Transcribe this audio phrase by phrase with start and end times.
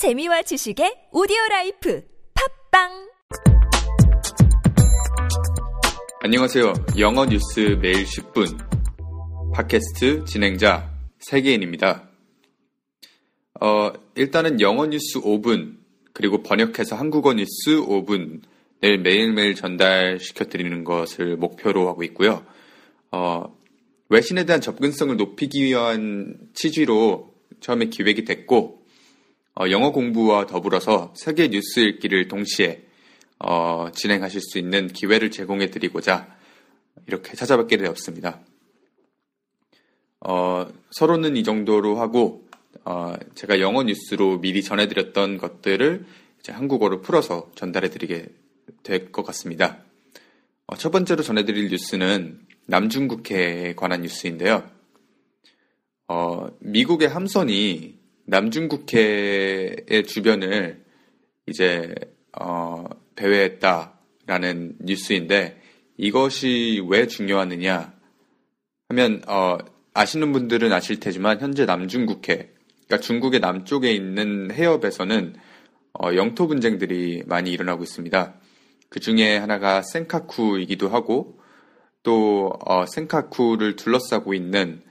[0.00, 2.02] 재미와 지식의 오디오 라이프
[2.70, 2.88] 팟빵
[6.22, 6.72] 안녕하세요.
[6.96, 12.08] 영어 뉴스 매일 10분 팟캐스트 진행자 세계인입니다.
[13.60, 15.76] 어, 일단은 영어 뉴스 5분
[16.14, 22.46] 그리고 번역해서 한국어 뉴스 5분을 매일매일 전달시켜 드리는 것을 목표로 하고 있고요.
[23.12, 23.54] 어,
[24.08, 28.79] 외신에 대한 접근성을 높이기 위한 취지로 처음에 기획이 됐고 어,
[29.68, 32.82] 영어 공부와 더불어서 세계 뉴스 읽기를 동시에
[33.38, 36.34] 어, 진행하실 수 있는 기회를 제공해 드리고자
[37.06, 38.40] 이렇게 찾아뵙게 되었습니다.
[40.20, 42.46] 어, 서로는 이 정도로 하고
[42.84, 46.06] 어, 제가 영어 뉴스로 미리 전해드렸던 것들을
[46.38, 48.28] 이제 한국어로 풀어서 전달해 드리게
[48.82, 49.84] 될 것 같습니다.
[50.66, 54.70] 어, 첫 번째로 전해드릴 뉴스는 남중국해에 관한 뉴스인데요.
[56.08, 57.99] 어, 미국의 함선이
[58.30, 60.84] 남중국해의 주변을
[61.46, 61.94] 이제
[62.38, 62.84] 어,
[63.16, 65.60] 배회했다라는 뉴스인데
[65.96, 67.92] 이것이 왜 중요하느냐
[68.88, 69.58] 하면 어,
[69.94, 72.50] 아시는 분들은 아실 테지만 현재 남중국해
[72.86, 75.34] 그러니까 중국의 남쪽에 있는 해협에서는
[76.00, 78.34] 어, 영토 분쟁들이 많이 일어나고 있습니다.
[78.88, 81.40] 그 중에 하나가 센카쿠이기도 하고
[82.04, 84.82] 또 어, 센카쿠를 둘러싸고 있는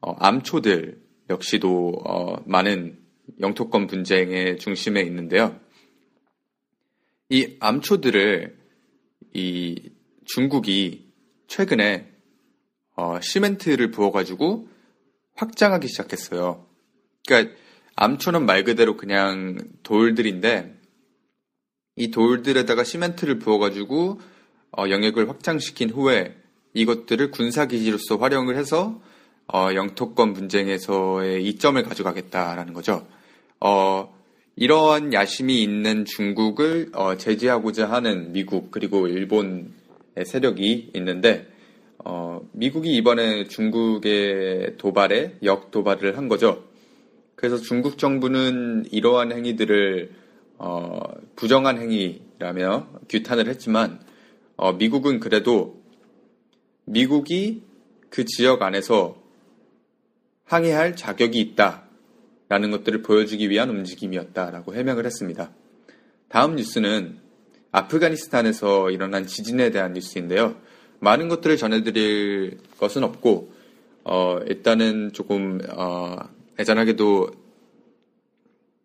[0.00, 2.98] 어, 암초들 역시도 어, 많은
[3.40, 5.58] 영토권 분쟁의 중심에 있는데요.
[7.30, 8.58] 이 암초들을
[9.32, 9.90] 이
[10.24, 11.12] 중국이
[11.46, 12.10] 최근에
[12.96, 14.68] 어, 시멘트를 부어가지고
[15.34, 16.66] 확장하기 시작했어요.
[17.26, 17.54] 그러니까
[17.96, 20.74] 암초는 말 그대로 그냥 돌들인데
[21.96, 24.20] 이 돌들에다가 시멘트를 부어가지고
[24.76, 26.36] 어, 영역을 확장시킨 후에
[26.74, 29.00] 이것들을 군사기지로서 활용을 해서
[29.52, 33.06] 어, 영토권 분쟁에서의 이점을 가져가겠다라는 거죠.
[33.60, 34.14] 어,
[34.56, 39.66] 이러한 야심이 있는 중국을 어, 제지하고자 하는 미국 그리고 일본의
[40.24, 41.46] 세력이 있는데
[42.04, 46.64] 어, 미국이 이번에 중국의 도발에 역도발을 한 거죠.
[47.34, 50.12] 그래서 중국 정부는 이러한 행위들을
[50.58, 51.00] 어,
[51.36, 54.00] 부정한 행위라며 규탄을 했지만
[54.56, 55.82] 어, 미국은 그래도
[56.84, 57.62] 미국이
[58.08, 59.23] 그 지역 안에서
[60.54, 61.82] 항의할 자격이 있다
[62.48, 65.50] 라는 것들을 보여주기 위한 움직임이었다라고 해명을 했습니다.
[66.28, 67.18] 다음 뉴스는
[67.72, 70.54] 아프가니스탄에서 일어난 지진에 대한 뉴스인데요.
[71.00, 73.52] 많은 것들을 전해드릴 것은 없고
[74.04, 76.18] 어, 일단은 조금 어,
[76.60, 77.30] 애잔하게도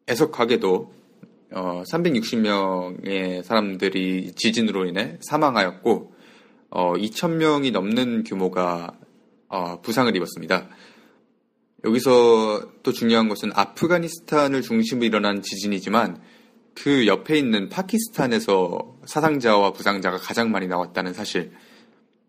[0.09, 0.93] 애석하게도
[1.51, 6.13] 어, 360명의 사람들이 지진으로 인해 사망하였고
[6.71, 8.97] 어, 2,000명이 넘는 규모가
[9.49, 10.67] 어, 부상을 입었습니다.
[11.83, 16.21] 여기서 또 중요한 것은 아프가니스탄을 중심으로 일어난 지진이지만
[16.75, 21.51] 그 옆에 있는 파키스탄에서 사상자와 부상자가 가장 많이 나왔다는 사실.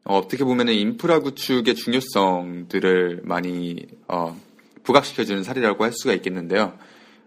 [0.02, 4.36] 어, 떻게 보면 인프라 구축의 중요성들을 많이 어,
[4.82, 6.78] 부각시켜주는 사례라고 할 수가 있겠는데요.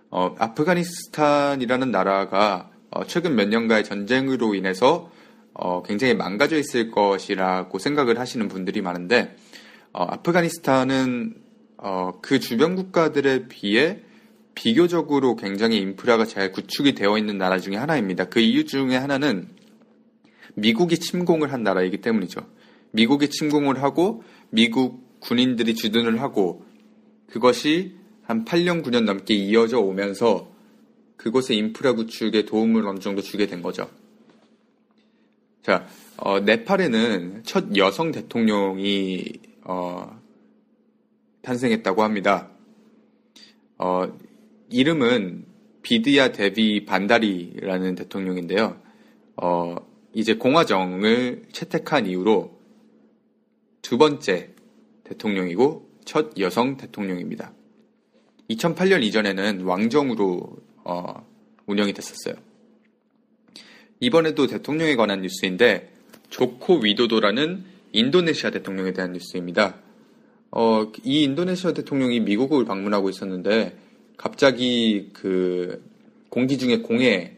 [0.10, 5.12] 어, 아프가니스탄이라는 나라가 어, 최근 몇 년간의 전쟁으로 인해서
[5.54, 9.36] 어, 굉장히 망가져 있을 것이라고 생각을 하시는 분들이 많은데
[9.94, 11.43] 어, 아프가니스탄은
[11.86, 14.00] 어, 그 주변 국가들에 비해
[14.56, 18.30] 비교적으로 굉장히 인프라가 잘 구축이 되어 있는 나라 중에 하나입니다.
[18.30, 19.50] 그 이유 중에 하나는
[20.54, 22.48] 미국이 침공을 한 나라이기 때문이죠.
[22.92, 26.64] 미국이 침공을 하고 미국 군인들이 주둔을 하고
[27.28, 30.50] 그것이 한 8년, 9년 넘게 이어져 오면서
[31.18, 33.90] 그곳의 인프라 구축에 도움을 어느 정도 주게 된 거죠.
[35.62, 39.26] 자, 어, 네팔에는 첫 여성 대통령이
[39.64, 40.23] 어,
[41.44, 42.50] 탄생했다고 합니다.
[43.78, 44.12] 어,
[44.70, 45.46] 이름은
[45.84, 48.82] 비드야 데비 반다리라는 대통령인데요.
[49.36, 49.76] 어,
[50.14, 52.58] 이제 공화정을 채택한 이후로
[53.82, 54.50] 두 번째
[55.04, 57.54] 대통령이고 첫 여성 대통령입니다.
[58.50, 61.28] 2008년 이전에는 왕정으로 어,
[61.66, 62.36] 운영이 됐었어요.
[64.00, 65.92] 이번에도 대통령에 관한 뉴스인데
[66.30, 69.76] 조코 위도도라는 인도네시아 대통령에 대한 뉴스입니다.
[70.56, 73.78] 어, 이 인도네시아 대통령이 미국을 방문하고 있었는데
[74.18, 75.84] 갑자기 그
[76.30, 77.36] 공기 중에 공해에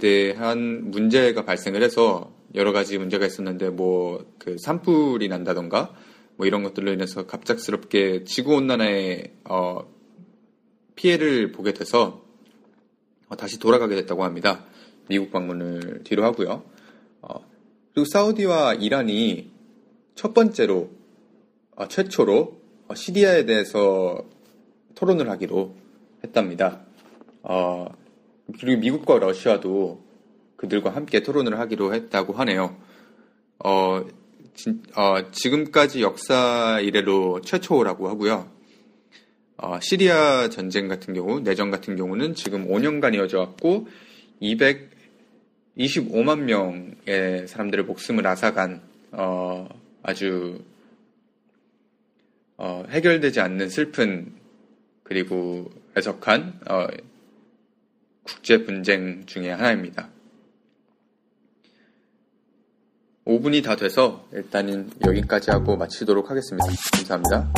[0.00, 5.94] 대한 문제가 발생을 해서 여러 가지 문제가 있었는데 뭐 그 산불이 난다던가
[6.36, 9.86] 뭐 이런 것들로 인해서 갑작스럽게 지구 온난화에 어,
[10.96, 12.24] 피해를 보게 돼서
[13.28, 14.64] 어, 다시 돌아가게 됐다고 합니다.
[15.08, 16.64] 미국 방문을 뒤로 하고요.
[17.20, 17.46] 어,
[17.94, 19.52] 그리고 사우디와 이란이
[20.16, 21.01] 첫 번째로 어,
[21.88, 24.24] 최초로 어, 시리아에 대해서
[24.94, 25.74] 토론을 하기로
[26.24, 26.80] 했답니다.
[27.42, 27.86] 어,
[28.58, 30.02] 그리고 미국과 러시아도
[30.56, 32.76] 그들과 함께 토론을 하기로 했다고 하네요.
[33.64, 34.04] 어,
[34.54, 38.50] 진, 어, 지금까지 역사 이래로 최초라고 하고요.
[39.56, 43.88] 어, 시리아 전쟁 같은 경우, 내전 같은 경우는 지금 5년간 이어져 왔고,
[44.40, 48.82] 225만 명의 사람들의 목숨을 앗아간,
[49.12, 49.68] 어,
[50.02, 50.60] 아주,
[52.64, 54.34] 어, 해결되지 않는 슬픈,
[55.02, 56.86] 그리고 애석한, 어,
[58.22, 60.08] 국제 분쟁 중의 하나입니다.
[63.26, 66.64] 5분이 다 돼서 일단은 여기까지 하고 마치도록 하겠습니다.
[67.08, 67.52] 감사합니다.